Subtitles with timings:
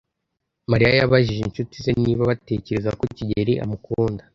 [0.71, 4.23] Mariya yabajije inshuti ze niba batekereza ko kigeli amukunda.